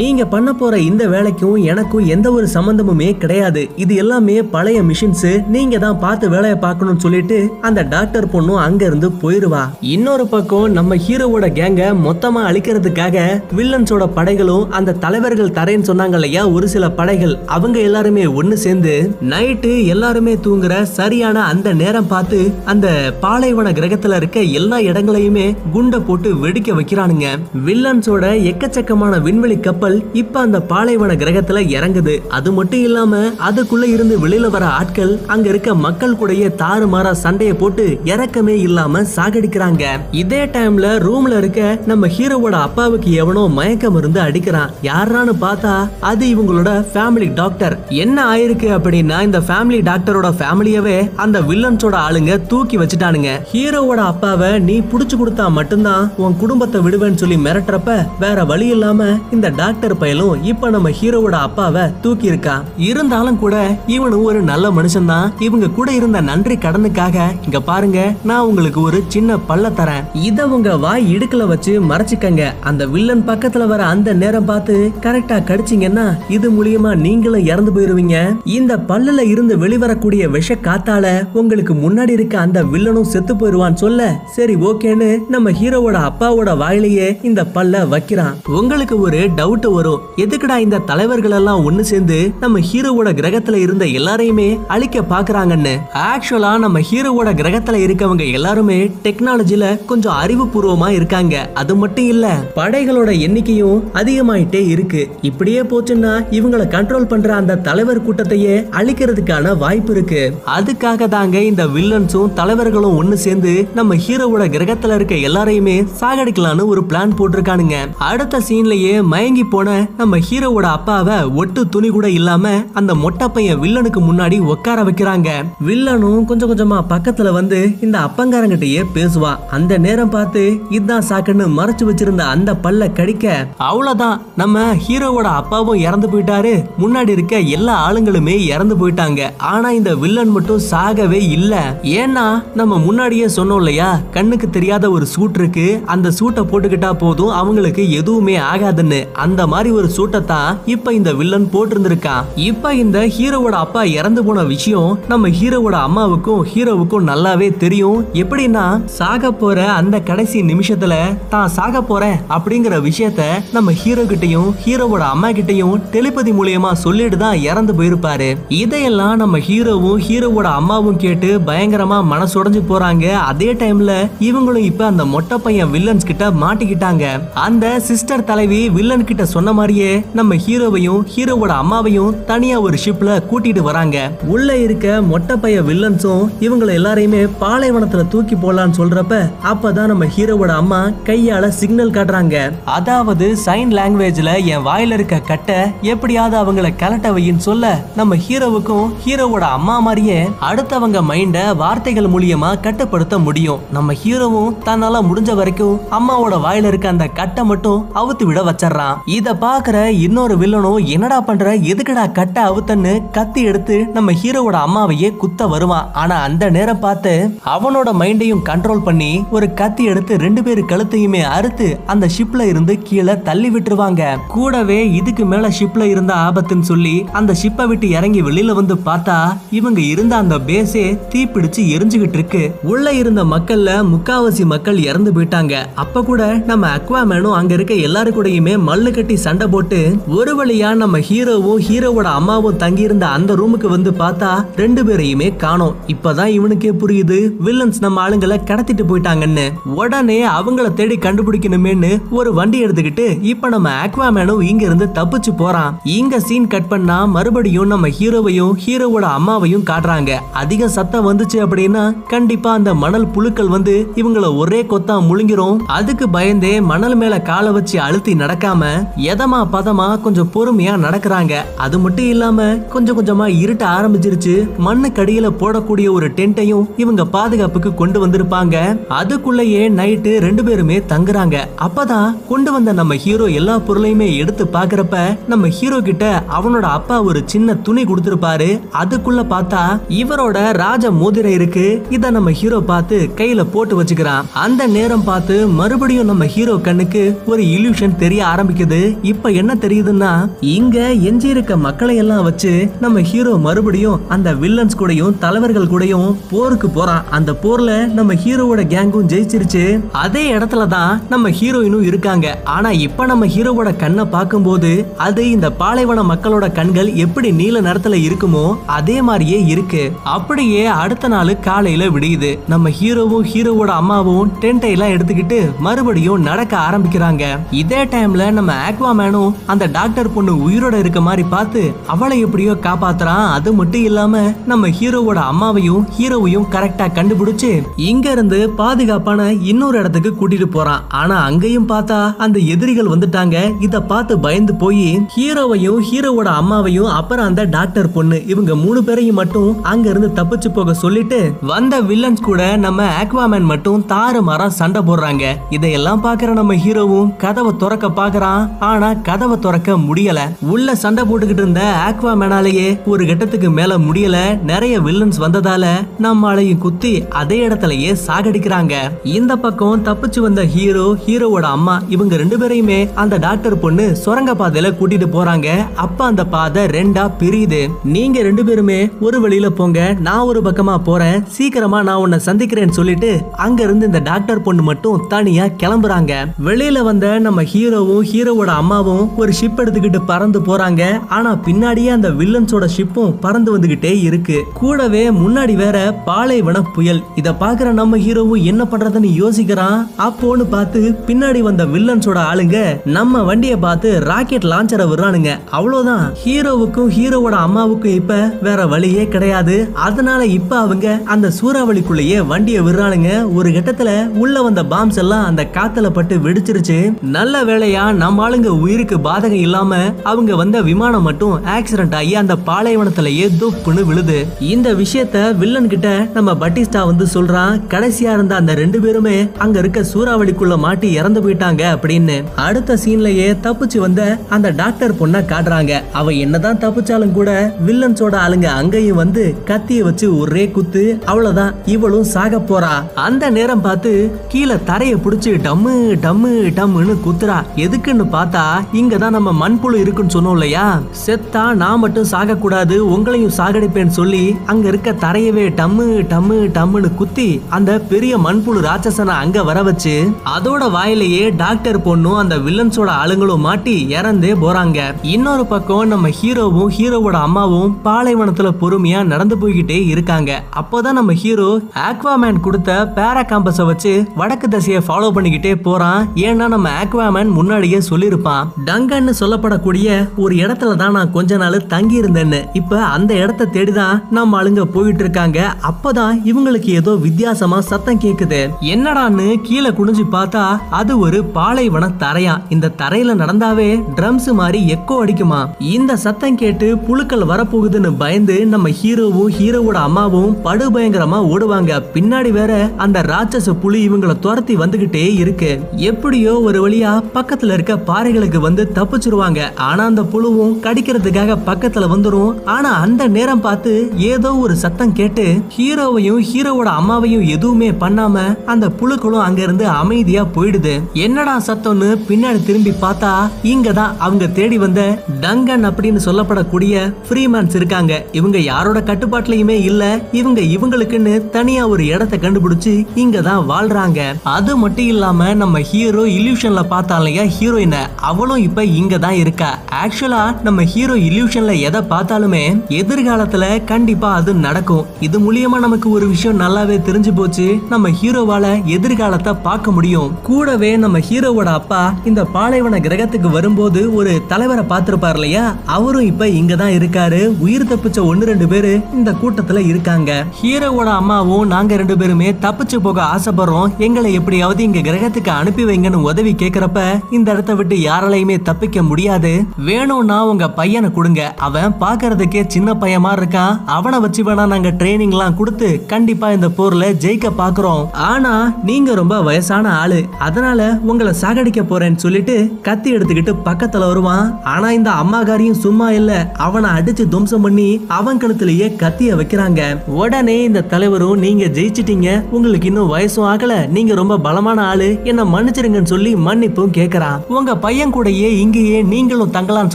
[0.00, 3.62] நீங்க பண்ண போற இந்த வேலைக்கும் எனக்கும் எந்த ஒரு சம்பந்தமுமே கிடையாது.
[3.84, 9.08] இது எல்லாமே பழைய மிஷின்ஸ் நீங்க தான் பார்த்து வேலையை பார்க்கணும்னு சொல்லிட்டு அந்த டாக்டர் பொண்ணும் அங்க இருந்து
[9.22, 9.62] போயிருவா.
[9.94, 13.16] இன்னொரு பக்கம் நம்ம ஹீரோவோட கேங்க மொத்தமா அழிக்கிறதுக்காக
[13.58, 16.42] வில்லன்ஸோட படைகளும் அந்த தலைவர்கள் தரேன்னு சொன்னாங்க இல்லையா?
[16.56, 17.34] ஒரு சில படைகள்.
[17.56, 18.94] அவங்க எல்லாருமே ஒண்ணு சேர்ந்து
[19.32, 22.40] நைட்டு எல்லாருமே தூங்குற சரியான அந்த நேரம் பார்த்து
[22.72, 22.86] அந்த
[23.24, 25.46] பாலைவன கிரகத்துல இருக்க எல்லா இடங்களையுமே
[25.76, 27.26] குண்டை போட்டு வெடிக்க வைக்கிறானுங்க.
[27.66, 32.14] வில்லன்ஸோட எக்கச்சக்கமான விண்வெளி கப்பல் இப்ப அந்த பாலைவன கிரகத்துல இறங்குது.
[32.28, 37.84] அது மட்டும் இல்லாம அதுக்குள்ள இருந்து வெளியில வர ஆட்கள் அங்க இருக்க மக்கள் கூடயே தாறுமாறா சண்டையை போட்டு
[38.04, 39.84] இறக்கமே இல்லாம சாகடிக்கிறாங்க.
[40.22, 44.72] இதே டைம்ல ரூம்ல இருக்க நம்ம ஹீரோவோட அப்பாவுக்கு எவனோ மயக்க மருந்து அடிக்கிறான்.
[44.82, 45.74] யாரான்னு பார்த்தா
[46.10, 52.78] அது இவங்களோட ஃபேமிலி டாக்டர் என்ன ஆயிருக்கு அப்படின்னா இந்த ஃபேமிலி டாக்டரோட ஃபேமிலியவே அந்த வில்லன்ஸோட ஆளுங்க தூக்கி
[52.78, 53.30] வச்சுட்டானுங்க.
[53.52, 59.00] ஹீரோவோட அப்பாவை நீ புடிச்சு கொடுத்தா மட்டும்தான் உன் குடும்பத்தை விடுவேன்னு சொல்லி மிரட்டுறப்ப வேற வழி இல்லாம
[59.30, 65.04] இந்த டாக்டர் பயலும் இப்ப நம்ம ஹீரோவோட அப்பாவை தூக்கி இருக்கான் இருந்தாலும் கூட இவனும் ஒரு நல்ல மனுஷன்
[65.04, 70.04] தான் இவங்க கூட இருந்த நன்றி கடனுக்காக இங்க பாருங்க நான் உங்களுக்கு ஒரு சின்ன பல்ல தரேன்.
[70.12, 72.44] இத உங்க வாய் இடுக்கல வச்சு மறைச்சிக்கங்க.
[72.60, 78.16] அந்த வில்லன் பக்கத்துல வர அந்த நேரம் பார்த்து கரெக்டா கடிச்சீங்கன்னா இது மூலியமா நீங்களும் இறந்து போயிருவீங்க.
[78.44, 84.54] இந்த பல்லுல இருந்து வெளிவரக்கூடிய விஷ காத்தால உங்களுக்கு முன்னாடி இருக்க அந்த வில்லனும் செத்து போயிருவான்னு சொல்ல சரி
[84.54, 88.36] ஓகேன்னு நம்ம ஹீரோவோட அப்பாவோட வாயிலேயே இந்த பல்ல வைக்கிறான்.
[88.48, 90.00] உங்களுக்கு ஒரு டவுட் வரும்.
[90.16, 95.74] எதுக்குடா இந்த தலைவர்கள் எல்லாம் ஒண்ணு சேர்ந்து நம்ம ஹீரோவோட கிரகத்துல இருந்த எல்லாரையுமே அழிக்க பாக்குறாங்கன்னு?
[95.94, 101.50] ஆக்சுவலா நம்ம ஹீரோவோட கிரகத்துல இருக்கவங்க எல்லாருமே டெக்னாலஜில கொஞ்சம் அறிவுபூர்வமா இருக்காங்க.
[101.54, 105.08] அது மட்டும் இல்ல படைகளோட எண்ணிக்கையும் அதிகமாயிட்டே இருக்கு.
[105.22, 110.32] இப்படியே போச்சுன்னா இவங்களை கண்ட்ரோல் பண்ற அந்த தலைவர் கூட்டத்தையே அழிக்கிறதுக்கான வாய்ப்பு இருக்கு.
[110.58, 116.50] அதுக்காக தாங்க இந்த வில்லன்ஸும் தலைவர்களும் ஒண்ணு சேர்ந்து நம்ம ஹீரோவோட கிரகத்துல இருக்க எல்லாரையுமே சாகடிக்கலாம்.
[116.52, 117.76] பண்ணலான்னு ஒரு பிளான் போட்டிருக்கானுங்க.
[117.98, 124.00] அடுத்த சீன்லயே மயங்கி போன நம்ம ஹீரோவோட அப்பாவை ஒட்டு துணி கூட இல்லாம அந்த மொட்டை பையன் வில்லனுக்கு
[124.08, 125.28] முன்னாடி உட்கார வைக்கிறாங்க.
[125.66, 129.32] வில்லனும் கொஞ்சம் கொஞ்சமா பக்கத்துல வந்து இந்த அப்பங்காரங்கிட்டயே பேசுவா.
[129.50, 133.26] அந்த நேரம் பார்த்து இதான் சாக்குன்னு மறைச்சு வச்சிருந்த அந்த பல்ல கடிக்க
[133.58, 134.20] அவ்வளவுதான்.
[134.36, 136.54] நம்ம ஹீரோவோட அப்பாவும் இறந்து போயிட்டாரு.
[136.82, 139.20] முன்னாடி இருக்க எல்லா ஆளுங்களுமே இறந்து போயிட்டாங்க.
[139.52, 141.54] ஆனா இந்த வில்லன் மட்டும் சாகவே இல்ல.
[141.82, 144.00] ஏன்னா நம்ம முன்னாடியே சொன்னோம் இல்லையா?
[144.12, 145.82] கண்ணுக்கு தெரியாத ஒரு சூட் இருக்கு.
[145.86, 148.98] அந்த சூட்டை சூட்டை போட்டுக்கிட்டா போதும் அவங்களுக்கு எதுவுமே ஆகாதுன்னு.
[149.24, 152.24] அந்த மாதிரி ஒரு சூட்டை தான் இப்ப இந்த வில்லன் போட்டிருந்திருக்கான்.
[152.48, 157.98] இப்ப இந்த ஹீரோவோட அப்பா இறந்து போன விஷயம் நம்ம ஹீரோவோட அம்மாவுக்கும் ஹீரோவுக்கும் நல்லாவே தெரியும்.
[158.22, 158.64] எப்படின்னா
[158.98, 160.94] சாக போற அந்த கடைசி நிமிஷத்துல
[161.34, 163.22] தான் சாக போறேன் அப்படிங்கிற விஷயத்த
[163.56, 168.30] நம்ம ஹீரோ கிட்டையும் ஹீரோவோட அம்மா கிட்டயும் டெலிபதி மூலியமா சொல்லிட்டு தான் இறந்து போயிருப்பாரு.
[168.62, 173.06] இதையெல்லாம் நம்ம ஹீரோவும் ஹீரோவோட அம்மாவும் கேட்டு பயங்கரமா மனசுடைஞ்சு போறாங்க.
[173.30, 173.92] அதே டைம்ல
[174.28, 177.04] இவங்களும் இப்ப அந்த மொட்டை பையன் வில்லன்ஸ் கிட்ட மாட்டிக்கிட்டாங்க.
[177.34, 183.60] அந்த சிஸ்டர் தலைவி வில்லன் கிட்ட சொன்ன மாதிரியே நம்ம ஹீரோவையும் ஹீரோவோட அம்மாவையும் தனியா ஒரு ஷிப்ல கூட்டிட்டு
[183.60, 184.10] வராங்க.
[184.26, 190.90] உள்ள இருக்க மொட்டை பைய வில்லன்ஸும் இவங்களை எல்லாரையுமே பாலைவனத்துல தூக்கி போடலான்னு சொல்றப்ப அப்பதான் நம்ம ஹீரோவோட அம்மா
[191.04, 192.52] கையால சிக்னல் காட்டுறாங்க.
[192.64, 199.46] அதாவது சைன் லாங்குவேஜ்ல என் வாயில இருக்க கட்டை எப்படியாவது அவங்கள கலட்ட வையின்னு சொல்ல நம்ம ஹீரோவுக்கும் ஹீரோவோட
[199.58, 203.60] அம்மா மாதிரியே அடுத்தவங்க மைண்ட வார்த்தைகள் மூலியமா கட்டுப்படுத்த முடியும்.
[203.72, 208.96] நம்ம ஹீரோவும் தன்னால முடிஞ்ச வரைக்கும் அம்மா அம்மாவோட வாயில இருக்க அந்த கட்டை மட்டும் அவுத்து விட வச்சிடறான்.
[209.04, 211.54] இத பாக்குற இன்னொரு வில்லனும் என்னடா பண்ற?
[211.56, 213.10] எதுக்குடா கட்டை அவுத்தன்னு?
[213.10, 215.90] கத்தி எடுத்து நம்ம ஹீரோவோட அம்மாவையே குத்த வருவான்.
[215.92, 217.12] ஆனா அந்த நேரம் பார்த்து
[217.46, 223.14] அவனோட மைண்டையும் கண்ட்ரோல் பண்ணி ஒரு கத்தி எடுத்து ரெண்டு பேரு கழுத்தையுமே அறுத்து அந்த ஷிப்ல இருந்து கீழே
[223.22, 224.02] தள்ளி விட்டுருவாங்க.
[224.28, 229.18] கூடவே இதுக்கு மேல ஷிப்ல இருந்த ஆபத்துன்னு சொல்லி அந்த ஷிப்பை விட்டு இறங்கி வெளியில வந்து பார்த்தா
[229.50, 232.44] இவங்க இருந்த அந்த பேஸே தீப்பிடிச்சு எரிஞ்சுகிட்டு இருக்கு.
[232.62, 235.54] உள்ள இருந்த மக்கள்ல முக்காவாசி மக்கள் இறந்து போயிட்டாங்க.
[235.74, 240.98] அப்ப கூட நம்ம அக்வாமேனும் அங்க இருக்க எல்லாரு கூடயுமே மல்லு கட்டி சண்டை போட்டு ஒரு வழியா நம்ம
[240.98, 245.74] ஹீரோவும் ஹீரோவோட அம்மாவும் தங்கி இருந்த அந்த ரூமுக்கு வந்து பார்த்தா ரெண்டு பேரையுமே காணோம்.
[245.86, 249.46] இப்பதான் இவனுக்கே புரியுது வில்லன்ஸ் நம்ம ஆளுங்களை கடத்திட்டு போயிட்டாங்கன்னு.
[249.64, 255.80] உடனே அவங்கள தேடி கண்டுபிடிக்கணுமேன்னு ஒரு வண்டி எடுத்துக்கிட்டு இப்ப நம்ம அக்வாமேனும் இங்க இருந்து தப்பிச்சு போறான்.
[255.84, 260.10] இங்க சீன் கட் பண்ணா மறுபடியும் நம்ம ஹீரோவையும் ஹீரோவோட அம்மாவையும் காட்டுறாங்க.
[260.32, 265.58] அதிக சத்தம் வந்துச்சு அப்படின்னா கண்டிப்பா அந்த மணல் புழுக்கள் வந்து இவங்கள ஒரே கொத்தா முழுங்கிரும்.
[265.78, 271.34] அது அதுக்கு பயந்தே மணல் மேல காலை வச்சு அழுத்தி நடக்காம எதமா பதமா கொஞ்சம் பொறுமையா நடக்கிறாங்க?
[271.64, 274.34] அது மட்டும் இல்லாம கொஞ்சம் கொஞ்சமா இருட்ட ஆரம்பிச்சிருச்சு.
[274.66, 278.54] மண்ணு கடியில போடக்கூடிய ஒரு டென்ட்டையும் இவங்க பாதுகாப்புக்கு கொண்டு வந்திருப்பாங்க.
[279.00, 281.36] அதுக்குள்ளேயே நைட்டு ரெண்டு பேருமே தங்குறாங்க.
[281.66, 287.22] அப்பதான் கொண்டு வந்த நம்ம ஹீரோ எல்லா பொருளையுமே எடுத்து பாக்குறப்ப நம்ம ஹீரோ கிட்ட அவனோட அப்பா ஒரு
[287.34, 288.50] சின்ன துணி கொடுத்திருப்பாரு.
[288.84, 289.62] அதுக்குள்ள பார்த்தா
[290.00, 291.68] இவரோட ராஜ மோதிரை இருக்கு.
[291.90, 294.32] இத நம்ம ஹீரோ பார்த்து கையில போட்டு வச்சுக்கிறான்.
[294.46, 298.98] அந்த நேரம் பார்த்து மறுபடியும் நம்ம ஹீரோ கண்ணுக்கு ஒரு இல்யூஷன் தெரிய ஆரம்பிக்குது.
[299.02, 305.18] இப்ப என்ன தெரியுதுன்னா இங்க எஞ்சி இருக்க மக்களை எல்லாம் வச்சு நம்ம ஹீரோ மறுபடியும் அந்த வில்லன்ஸ் கூடயும்
[305.18, 307.02] தலைவர்கள் கூடயும் போருக்கு போறான்.
[307.10, 309.80] அந்த போர்ல நம்ம ஹீரோவோட கேங்கும் ஜெயிச்சிருச்சு.
[309.92, 312.38] அதே இடத்துல தான் நம்ம ஹீரோயினும் இருக்காங்க.
[312.44, 318.56] ஆனா இப்ப நம்ம ஹீரோவோட கண்ணை பார்க்கும்போது அது இந்த பாலைவன மக்களோட கண்கள் எப்படி நீல நிறத்துல இருக்குமோ
[318.66, 319.92] அதே மாதிரியே இருக்கு.
[320.04, 322.38] அப்படியே அடுத்த நாள் காலையில விடியுது.
[322.48, 325.40] நம்ம ஹீரோவும் ஹீரோவோட அம்மாவும் டென்ட்டை எல்லாம் எடுத்துக்கிட்டு
[325.72, 327.24] மறுபடியும் நடக்க ஆரம்பிக்கிறாங்க.
[327.60, 331.60] இதே டைம்ல நம்ம ஆக்வாமேனும் அந்த டாக்டர் பொண்ணு உயிரோட இருக்க மாதிரி பார்த்து
[331.92, 333.28] அவளை எப்படியோ காப்பாத்துறான்.
[333.36, 337.50] அது மட்டும் இல்லாம நம்ம ஹீரோவோட அம்மாவையும் ஹீரோவையும் கரெக்டா கண்டுபிடிச்சு
[337.90, 340.82] இங்க இருந்து பாதுகாப்பான இன்னொரு இடத்துக்கு கூட்டிட்டு போறான்.
[341.00, 343.36] ஆனா அங்கேயும் பார்த்தா அந்த எதிரிகள் வந்துட்டாங்க.
[343.68, 349.50] இத பார்த்து பயந்து போய் ஹீரோவையும் ஹீரோவோட அம்மாவையும் அப்புறம் அந்த டாக்டர் பொண்ணு இவங்க மூணு பேரையும் மட்டும்
[349.72, 351.20] அங்க இருந்து தப்பிச்சு போக சொல்லிட்டு
[351.54, 355.24] வந்த வில்லன்ஸ் கூட நம்ம ஆக்வாமேன் மட்டும் தாறு மாறா சண்டை போடுறாங்க.
[355.62, 360.20] இதையெல்லாம் பாக்குற நம்ம ஹீரோவும் கதவை திறக்க பாக்குறான் ஆனா கதவை திறக்க முடியல.
[360.52, 364.16] உள்ள சண்டை போட்டுக்கிட்டு இருந்த ஆக்வாமேனாலேயே ஒரு கட்டத்துக்கு மேல முடியல.
[364.50, 365.66] நிறைய வில்லன்ஸ் வந்ததால
[366.06, 368.74] நம்மளையும் குத்தி அதே இடத்துலயே சாகடிக்கிறாங்க.
[369.18, 374.72] இந்த பக்கம் தப்பிச்சு வந்த ஹீரோ ஹீரோவோட அம்மா இவங்க ரெண்டு பேரையுமே அந்த டாக்டர் பொண்ணு சுரங்க பாதையில
[374.80, 375.46] கூட்டிட்டு போறாங்க.
[375.84, 377.62] அப்ப அந்த பாதை ரெண்டா பிரியுது.
[377.84, 379.96] நீங்க ரெண்டு பேருமே ஒரு வழியில போங்க.
[380.08, 381.24] நான் ஒரு பக்கமா போறேன்.
[381.38, 383.12] சீக்கிரமா நான் உன்னை சந்திக்கிறேன்னு சொல்லிட்டு
[383.46, 386.12] அங்க இருந்து இந்த டாக்டர் பொண்ணு மட்டும் தனியா கிளம்புறாங்க.
[386.44, 391.06] வெளியில வந்த நம்ம ஹீரோவும் ஹீரோவோட அம்மாவும் ஒரு ஷிப் எடுத்துக்கிட்டு பறந்து போறாங்க.
[391.08, 394.42] ஆனா பின்னாடியே அந்த வில்லன்ஸோட ஷிப்பும் பறந்து வந்துகிட்டே இருக்கு.
[394.54, 397.02] கூடவே முன்னாடி வேற பாலைவன புயல்.
[397.14, 399.86] இத பாக்குற நம்ம ஹீரோவும் என்ன பண்றதுன்னு யோசிக்கிறான்.
[399.98, 405.38] அப்போன்னு பார்த்து பின்னாடி வந்த வில்லன்ஸோட ஆளுங்க நம்ம வண்டியை பார்த்து ராக்கெட் லான்ச்சரை விடுறானுங்க.
[405.50, 406.12] அவ்வளவுதான்.
[406.24, 409.68] ஹீரோவுக்கும் ஹீரோவோட அம்மாவுக்கும் இப்ப வேற வழியே கிடையாது.
[409.74, 413.34] அதனால இப்ப அவங்க அந்த சூறாவளிக்குள்ளேயே வண்டியை விடுறானுங்க.
[413.34, 416.76] ஒரு கட்டத்துல உள்ள வந்த பாம்ஸ் எல்லாம் அந்த காத்துல பட்டு வெடிச்சிருச்சு.
[417.16, 423.26] நல்ல வேளையா நம்ம ஆளுங்க உயிருக்கு பாதகம் இல்லாம அவங்க வந்த விமானம் மட்டும் ஆக்சிடென்ட் ஆகி அந்த பாலைவனத்திலேயே
[423.40, 424.26] துப்புன்னு விழுது.
[424.40, 427.54] இந்த விஷயத்த வில்லன் கிட்ட நம்ம பட்டிஸ்டா வந்து சொல்றான்.
[427.68, 432.16] கடைசியா இருந்த அந்த ரெண்டு பேருமே அங்க இருக்க சூறாவளிக்குள்ள மாட்டி இறந்து போயிட்டாங்க அப்படின்னு.
[432.36, 435.80] அடுத்த சீன்லயே தப்பிச்சு வந்த அந்த டாக்டர் பொண்ண காட்டுறாங்க.
[435.92, 441.54] அவ என்னதான் தப்பிச்சாலும் கூட வில்லன்ஸோட ஆளுங்க அங்கேயும் வந்து கத்திய வச்சு ஒரே குத்து அவ்வளவுதான்.
[441.66, 442.74] இவளும் சாக போறா.
[442.94, 443.90] அந்த நேரம் பார்த்து
[444.28, 445.72] கீழே தரையை பிடிச்சி புடிச்சு டம்மு
[446.04, 447.34] டம்மு டம்முன்னு குத்துறா.
[447.64, 448.40] எதுக்குன்னு பார்த்தா
[448.78, 450.64] இங்க தான் நம்ம மண்புழு இருக்குன்னு சொன்னோம் இல்லையா?
[451.02, 457.76] செத்தா நான் மட்டும் சாகக்கூடாது உங்களையும் சாகடிப்பேன்னு சொல்லி அங்க இருக்க தரையவே டம்மு டம்மு டம்முன்னு குத்தி அந்த
[457.90, 459.94] பெரிய மண்புழு ராட்சசனை அங்க வர வச்சு
[460.34, 464.78] அதோட வாயிலேயே டாக்டர் பொண்ணும் அந்த வில்லன்ஸோட ஆளுங்களும் மாட்டி இறந்தே போறாங்க.
[465.14, 470.30] இன்னொரு பக்கம் நம்ம ஹீரோவும் ஹீரோவோட அம்மாவும் பாலைவனத்துல பொறுமையா நடந்து போய்கிட்டே இருக்காங்க.
[470.62, 471.48] அப்போதான் நம்ம ஹீரோ
[471.88, 476.00] ஆக்வாமேன் கொடுத்த பேரா காம்பஸை வச்சு வடக்கு திசையை ஃபாலோ பண்ணிக்கிட்டே போறான்.
[476.26, 478.48] ஏன்னா நம்ம ஆக்வாமேன் முன்னாடியே சொல்லியிருப்பான்.
[478.66, 484.42] டங்கன்னு சொல்லப்படக்கூடிய ஒரு இடத்துல தான் நான் கொஞ்ச நாள் தங்கி இருந்தேன்னு இப்ப அந்த இடத்த தேடிதான் நம்ம
[484.42, 488.40] ஆளுங்க போயிட்டு இருக்காங்க அப்பதான் இவங்களுக்கு ஏதோ வித்தியாசமா சத்தம் கேக்குது.
[488.74, 490.44] என்னடான்னு கீழே குனிஞ்சு பார்த்தா
[490.80, 492.34] அது ஒரு பாலைவன தரையா.
[492.54, 495.40] இந்த தரையில நடந்தாவே ட்ரம்ஸ் மாதிரி எக்கோ அடிக்குமா.
[495.76, 501.80] இந்த சத்தம் கேட்டு புழுக்கள் வரப்போகுதுன்னு பயந்து நம்ம ஹீரோவும் ஹீரோவோட அம்மாவும் படு பயங்கரமா ஓடுவாங்க.
[501.94, 502.52] பின்னாடி வேற
[502.84, 505.60] அந்த ராட்சச புலி இவங்கள துரத்தி வந்துகிட்டே இருக்கு.
[505.76, 509.54] எப்படியோ ஒரு வழியா பக்கத்துல இருக்க பாறைகளுக்கு வந்து தப்பிச்சிருவாங்க.
[509.56, 512.44] ஆனா அந்த புழுவும் கடிக்கிறதுக்காக பக்கத்துல வந்துரும்.
[512.44, 519.20] ஆனா அந்த நேரம் பார்த்து ஏதோ ஒரு சத்தம் கேட்டு ஹீரோவையும் ஹீரோவோட அம்மாவையும் எதுவுமே பண்ணாம அந்த புழுக்களும்
[519.20, 520.80] அங்க இருந்து அமைதியா போயிடுது.
[520.92, 528.04] என்னடா சத்தம்னு பின்னாடி திரும்பி பார்த்தா இங்கதான் அவங்க தேடி வந்த டங்கன் அப்படின்னு சொல்லப்படக்கூடிய ஃப்ரீமேன்ஸ் இருக்காங்க.
[528.12, 530.02] இவங்க யாரோட கட்டுப்பாட்டுலயுமே இல்ல.
[530.12, 534.00] இவங்க இவங்களுக்குன்னு தனியா ஒரு இடத்தை கண்டுபிடிச்சு இங்க தான் வாழ்றாங்க.
[534.22, 539.50] அது மட்டும் இல்லாமல் நம்ம ஹீரோ இல்யூஷனில் பார்த்தா இல்லையா ஹீரோயினை அவளும் இப்ப இங்கே தான் இருக்கா.
[539.82, 542.42] ஆக்சுவலா நம்ம ஹீரோ இல்யூஷனில் எதை பார்த்தாலுமே
[542.80, 544.86] எதிர்காலத்துல கண்டிப்பா அது நடக்கும்.
[545.06, 547.46] இது மூலியமா நமக்கு ஒரு விஷயம் நல்லாவே தெரிஞ்சு போச்சு.
[547.72, 550.10] நம்ம ஹீரோவால எதிர்காலத்தை பார்க்க முடியும்.
[550.28, 555.44] கூடவே நம்ம ஹீரோவோட அப்பா இந்த பாலைவன கிரகத்துக்கு வரும்போது ஒரு தலைவரை பார்த்துருப்பார் இல்லையா?
[555.76, 557.20] அவரும் இப்ப இங்கே தான் இருக்காரு.
[557.46, 560.10] உயிர் தப்பிச்ச ஒன்னு ரெண்டு பேரு இந்த கூட்டத்துல இருக்காங்க.
[560.40, 563.70] ஹீரோவோட அம்மாவும் நாங்க ரெண்டு பேருமே தப்பிச்சு போக ஆசைப்படுறோம்.
[563.88, 569.44] எங்களை எப்படியாவது இங்க கிரகத்துக்கு அனுப்பி வைங்கன்னு உதவி கேக்குறப்ப இந்த இடத்த விட்டு யாராலையுமே தப்பிக்க முடியாது.
[569.56, 571.34] வேணும்னா உங்க பையனை கொடுங்க.
[571.36, 573.60] அவன் பாக்குறதுக்கே சின்ன பையன் மாதிரி இருக்கான்.
[573.66, 577.92] அவனை வச்சு வேணா நாங்க ட்ரைனிங்லாம் கொடுத்து கண்டிப்பா இந்த போர்ல ஜெயிக்க பாக்குறோம்.
[577.92, 580.04] ஆனா நீங்க ரொம்ப வயசான ஆளு.
[580.18, 584.42] அதனால உங்களை சாகடிக்க போறேன்னு சொல்லிட்டு கத்தி எடுத்துக்கிட்டு பக்கத்துல வருவான்.
[584.44, 586.32] ஆனா இந்த அம்மாகாரியும் சும்மா இல்ல.
[586.36, 589.84] அவனை அடிச்சு துவம்சம் பண்ணி அவன் கழுத்துலயே கத்திய வைக்கிறாங்க.
[589.86, 592.30] உடனே இந்த தலைவரும் நீங்க ஜெயிச்சிட்டீங்க.
[592.30, 593.68] உங்களுக்கு இன்னும் வயசும் ஆகல.
[593.68, 597.16] நீங்க ரொம்ப பலமான ஆளு என்ன மன்னிச்சிருங்கன்னு சொல்லி மன்னிப்பும் கேக்குறான்.
[597.36, 599.74] உங்க பையன் கூடயே இங்கேயே நீங்களும் தங்கலாம்னு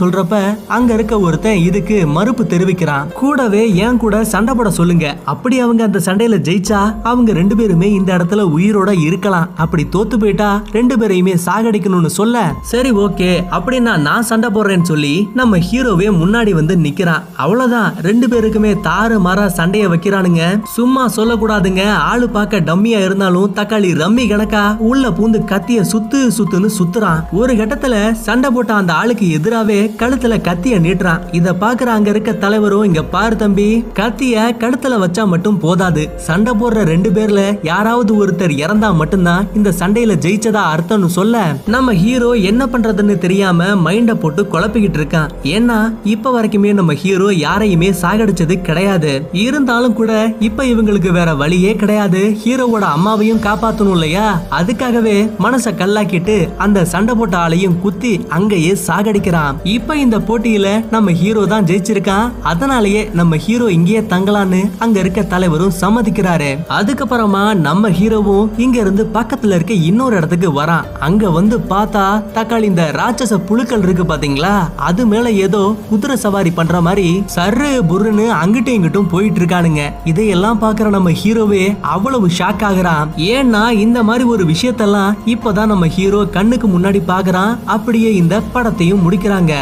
[0.00, 0.36] சொல்றப்ப
[0.76, 3.08] அங்க இருக்க ஒருத்தன் இதுக்கு மறுப்பு தெரிவிக்கிறான்.
[3.20, 5.06] கூடவே ஏன் கூட சண்டை போட சொல்லுங்க.
[5.32, 6.80] அப்படி அவங்க அந்த சண்டையில ஜெயிச்சா
[7.10, 9.46] அவங்க ரெண்டு பேருமே இந்த இடத்துல உயிரோட இருக்கலாம்.
[9.64, 15.60] அப்படி தோத்து போயிட்டா ரெண்டு பேரையுமே சாகடிக்கணும்னு சொல்ல சரி ஓகே அப்படின்னா நான் சண்டை போடுறேன்னு சொல்லி நம்ம
[15.68, 17.24] ஹீரோவே முன்னாடி வந்து நிக்கிறான்.
[17.44, 17.90] அவ்வளவுதான்.
[18.08, 20.42] ரெண்டு பேருக்குமே தாறு மாறா சண்டைய வைக்கிறானுங்க.
[20.76, 21.84] சும்மா சொல்லக்கூடாதுங்க.
[22.10, 27.22] ஆளு பார்க்க டம்மியா இருந்தாலும் தக்காளி ரம்மி கணக்கா உள்ள பூந்து கத்திய சுத்து சுத்துன்னு சுத்துறான்.
[27.40, 27.94] ஒரு கட்டத்துல
[28.26, 31.22] சண்டை போட்ட அந்த ஆளுக்கு எதிராவே கழுத்துல கத்திய நீட்டுறான்.
[31.38, 33.66] இத பாக்குற அங்க இருக்க தலைவரும் இங்க பாரு தம்பி
[33.98, 36.04] கத்திய கழுத்துல வச்சா மட்டும் போதாது.
[36.28, 41.42] சண்டை போடுற ரெண்டு பேர்ல யாராவது ஒருத்தர் இறந்தா மட்டும்தான் இந்த சண்டையில ஜெயிச்சதா அர்த்தம்னு சொல்ல
[41.74, 45.32] நம்ம ஹீரோ என்ன பண்றதுன்னு தெரியாம மைண்ட போட்டு குழப்பிக்கிட்டு இருக்கான்.
[45.56, 45.78] ஏன்னா
[46.14, 49.12] இப்ப வரைக்குமே நம்ம ஹீரோ யாரையுமே சாகடிச்சது கிடையாது.
[49.44, 50.12] இருந்தாலும் கூட
[50.48, 52.22] இப்ப இவங்களுக்கு வேற வழியே கிடையாது.
[52.44, 54.26] ஹீரோவோட அம்மாவையும் காப்பாத்தணும் இல்லையா?
[54.58, 55.14] அதுக்கு அதுக்காகவே
[55.44, 59.56] மனச கல்லாக்கிட்டு அந்த சண்டை போட்ட ஆளையும் குத்தி அங்கேயே சாகடிக்கிறான்.
[59.76, 62.28] இப்ப இந்த போட்டியில நம்ம ஹீரோ தான் ஜெயிச்சிருக்கான்.
[62.50, 66.50] அதனாலேயே நம்ம ஹீரோ இங்கேயே தங்கலான்னு அங்க இருக்க தலைவரும் சம்மதிக்கிறாரு.
[66.76, 70.86] அதுக்கப்புறமா நம்ம ஹீரோவும் இங்க இருந்து பக்கத்துல இருக்க இன்னொரு இடத்துக்கு வரான்.
[71.08, 72.04] அங்க வந்து பார்த்தா
[72.38, 74.54] தக்காளி இந்த ராட்சச புழுக்கள் இருக்கு பாத்தீங்களா?
[74.90, 80.94] அது மேல ஏதோ குதிரை சவாரி பண்ற மாதிரி சர்ரு புருன்னு அங்கிட்டும் இங்கிட்டும் போயிட்டு இருக்கானுங்க இதையெல்லாம் பாக்குற
[80.98, 83.04] நம்ம ஹீரோவே அவ்வளவு ஷாக் ஆகுறான்.
[83.34, 87.58] ஏன்னா இந்த மாதிரி ஒரு விஷயம் விஷயத்தெல்லாம் இப்பதான் நம்ம ஹீரோ கண்ணுக்கு முன்னாடி பாக்குறான்.
[87.64, 89.54] அப்படியே இந்த படத்தையும் முடிக்கிறாங்க.